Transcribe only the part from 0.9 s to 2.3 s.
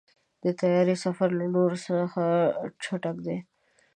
سفر له نورو ټولو څخه